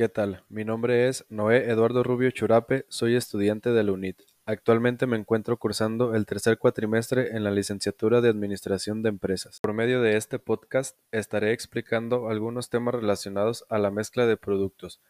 [0.00, 0.44] ¿Qué tal?
[0.48, 4.16] Mi nombre es Noé Eduardo Rubio Churape, soy estudiante de la UNIT.
[4.46, 9.60] Actualmente me encuentro cursando el tercer cuatrimestre en la licenciatura de Administración de Empresas.
[9.60, 15.02] Por medio de este podcast estaré explicando algunos temas relacionados a la mezcla de productos,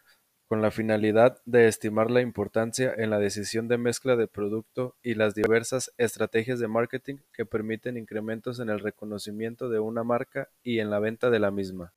[0.49, 5.13] con la finalidad de estimar la importancia en la decisión de mezcla de producto y
[5.13, 10.79] las diversas estrategias de marketing que permiten incrementos en el reconocimiento de una marca y
[10.79, 11.93] en la venta de la misma.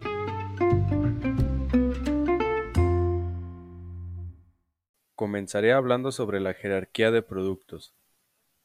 [5.25, 7.95] Comenzaré hablando sobre la jerarquía de productos.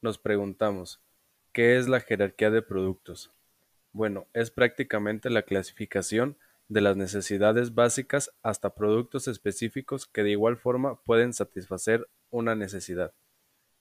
[0.02, 1.00] Nos preguntamos,
[1.54, 3.32] ¿qué es la jerarquía de productos?
[3.94, 10.58] Bueno, es prácticamente la clasificación de las necesidades básicas hasta productos específicos que de igual
[10.58, 13.14] forma pueden satisfacer una necesidad.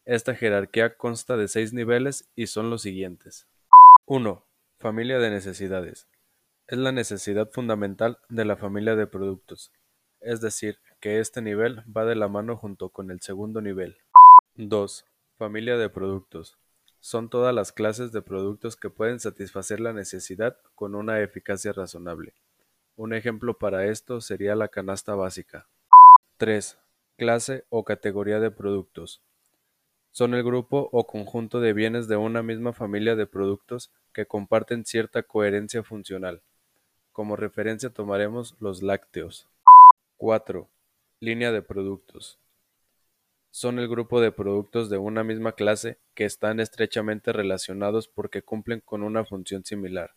[0.05, 3.49] Esta jerarquía consta de seis niveles y son los siguientes.
[4.07, 4.47] 1.
[4.79, 6.07] Familia de necesidades.
[6.69, 9.73] Es la necesidad fundamental de la familia de productos,
[10.21, 13.99] es decir, que este nivel va de la mano junto con el segundo nivel.
[14.57, 15.05] 2.
[15.37, 16.59] Familia de productos.
[17.01, 22.35] Son todas las clases de productos que pueden satisfacer la necesidad con una eficacia razonable.
[22.97, 25.69] Un ejemplo para esto sería la canasta básica.
[26.39, 26.79] 3.
[27.17, 29.23] Clase o categoría de productos.
[30.11, 34.85] Son el grupo o conjunto de bienes de una misma familia de productos que comparten
[34.85, 36.43] cierta coherencia funcional.
[37.13, 39.49] Como referencia tomaremos los lácteos.
[40.17, 40.69] 4.
[41.21, 42.39] Línea de productos.
[43.51, 48.81] Son el grupo de productos de una misma clase que están estrechamente relacionados porque cumplen
[48.85, 50.15] con una función similar.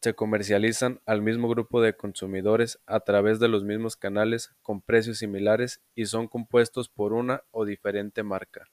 [0.00, 5.18] Se comercializan al mismo grupo de consumidores a través de los mismos canales con precios
[5.18, 8.66] similares y son compuestos por una o diferente marca.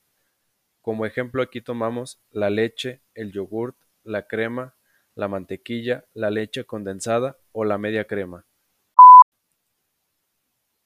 [0.82, 4.74] Como ejemplo aquí tomamos la leche, el yogurt, la crema,
[5.14, 8.48] la mantequilla, la leche condensada o la media crema.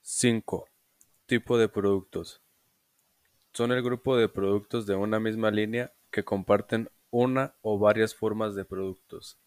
[0.02, 0.71] 5.
[1.32, 2.42] Tipo de productos.
[3.54, 8.54] Son el grupo de productos de una misma línea que comparten una o varias formas
[8.54, 9.38] de productos.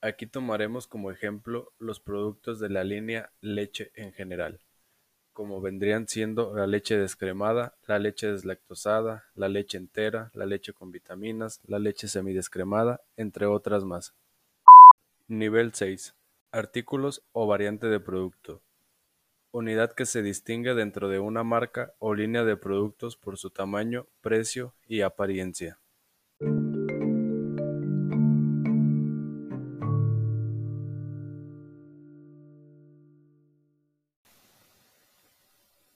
[0.00, 4.58] Aquí tomaremos como ejemplo los productos de la línea leche en general,
[5.32, 10.90] como vendrían siendo la leche descremada, la leche deslactosada, la leche entera, la leche con
[10.90, 14.12] vitaminas, la leche semidescremada, entre otras más.
[15.28, 16.16] Nivel 6.
[16.50, 18.60] Artículos o variante de producto
[19.54, 24.08] unidad que se distingue dentro de una marca o línea de productos por su tamaño,
[24.20, 25.78] precio y apariencia.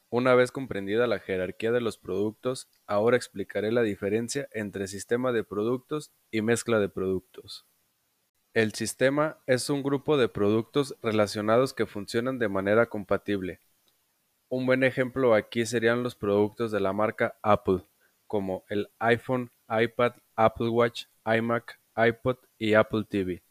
[0.08, 5.42] Una vez comprendida la jerarquía de los productos, ahora explicaré la diferencia entre sistema de
[5.42, 7.66] productos y mezcla de productos.
[8.54, 13.60] El sistema es un grupo de productos relacionados que funcionan de manera compatible.
[14.48, 17.84] Un buen ejemplo aquí serían los productos de la marca Apple,
[18.26, 23.42] como el iPhone, iPad, Apple Watch, iMac, iPod y Apple TV.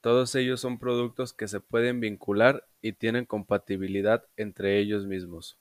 [0.00, 5.58] Todos ellos son productos que se pueden vincular y tienen compatibilidad entre ellos mismos.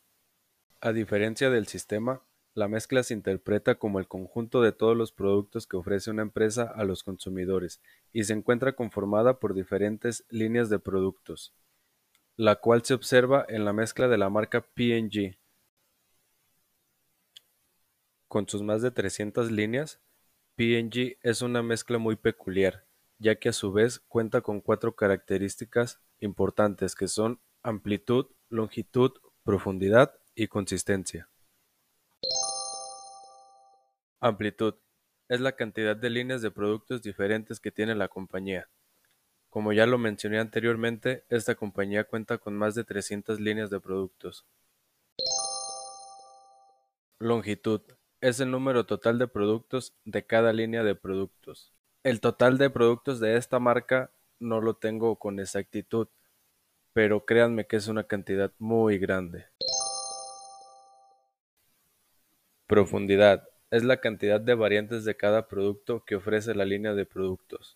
[0.81, 2.23] A diferencia del sistema,
[2.55, 6.63] la mezcla se interpreta como el conjunto de todos los productos que ofrece una empresa
[6.63, 7.81] a los consumidores
[8.11, 11.53] y se encuentra conformada por diferentes líneas de productos,
[12.35, 15.37] la cual se observa en la mezcla de la marca P&G.
[18.27, 19.99] Con sus más de 300 líneas,
[20.55, 22.85] P&G es una mezcla muy peculiar,
[23.17, 30.19] ya que a su vez cuenta con cuatro características importantes que son amplitud, longitud, profundidad
[30.35, 31.29] y consistencia.
[34.25, 34.75] Amplitud:
[35.27, 38.69] es la cantidad de líneas de productos diferentes que tiene la compañía.
[39.49, 44.45] Como ya lo mencioné anteriormente, esta compañía cuenta con más de 300 líneas de productos.
[47.19, 47.81] Longitud:
[48.21, 51.73] es el número total de productos de cada línea de productos.
[52.03, 56.07] El total de productos de esta marca no lo tengo con exactitud,
[56.93, 59.47] pero créanme que es una cantidad muy grande.
[62.67, 67.75] Profundidad: es la cantidad de variantes de cada producto que ofrece la línea de productos.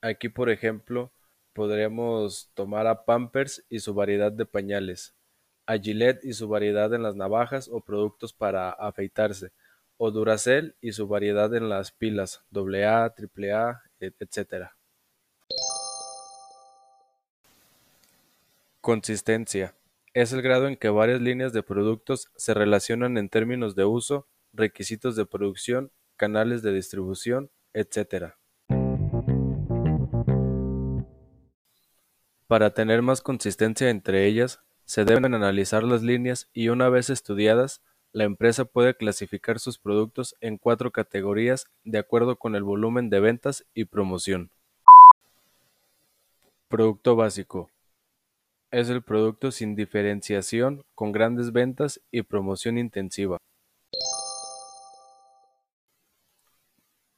[0.00, 1.12] Aquí, por ejemplo,
[1.52, 5.14] podríamos tomar a Pampers y su variedad de pañales,
[5.66, 9.52] a Gillette y su variedad en las navajas o productos para afeitarse,
[9.98, 14.70] o Duracell y su variedad en las pilas AA, AAA, etc.
[18.80, 19.74] Consistencia.
[20.14, 24.26] Es el grado en que varias líneas de productos se relacionan en términos de uso
[24.56, 28.34] requisitos de producción, canales de distribución, etc.
[32.46, 37.82] Para tener más consistencia entre ellas, se deben analizar las líneas y una vez estudiadas,
[38.12, 43.20] la empresa puede clasificar sus productos en cuatro categorías de acuerdo con el volumen de
[43.20, 44.50] ventas y promoción.
[46.68, 47.70] Producto básico.
[48.70, 53.38] Es el producto sin diferenciación, con grandes ventas y promoción intensiva.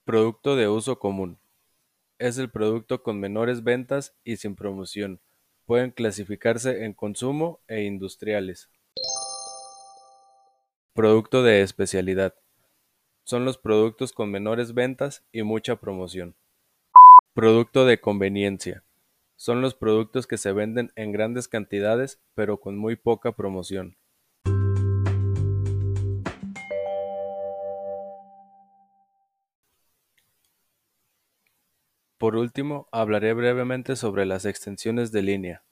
[0.09, 1.39] Producto de uso común.
[2.19, 5.21] Es el producto con menores ventas y sin promoción.
[5.67, 8.71] Pueden clasificarse en consumo e industriales.
[10.95, 12.35] Producto de especialidad.
[13.25, 16.35] Son los productos con menores ventas y mucha promoción.
[17.35, 18.85] Producto de conveniencia.
[19.37, 23.99] Son los productos que se venden en grandes cantidades pero con muy poca promoción.
[32.19, 35.63] Por último, hablaré brevemente sobre las extensiones de línea.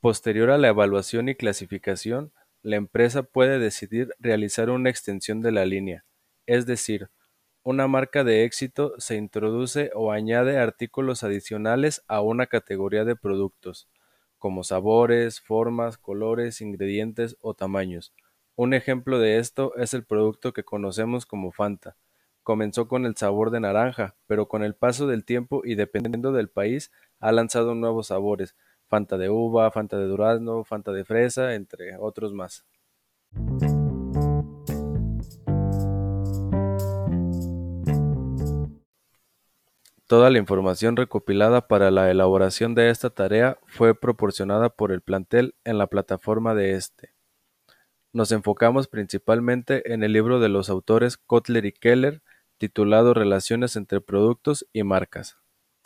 [0.00, 2.32] Posterior a la evaluación y clasificación,
[2.62, 6.04] la empresa puede decidir realizar una extensión de la línea,
[6.44, 7.08] es decir,
[7.62, 13.88] una marca de éxito se introduce o añade artículos adicionales a una categoría de productos,
[14.38, 18.12] como sabores, formas, colores, ingredientes o tamaños.
[18.54, 21.96] Un ejemplo de esto es el producto que conocemos como Fanta.
[22.46, 26.48] Comenzó con el sabor de naranja, pero con el paso del tiempo y dependiendo del
[26.48, 28.54] país ha lanzado nuevos sabores,
[28.86, 32.64] Fanta de uva, Fanta de durazno, Fanta de fresa, entre otros más.
[40.06, 45.56] Toda la información recopilada para la elaboración de esta tarea fue proporcionada por el plantel
[45.64, 47.16] en la plataforma de este.
[48.12, 52.22] Nos enfocamos principalmente en el libro de los autores Kotler y Keller,
[52.58, 55.36] titulado Relaciones entre productos y marcas.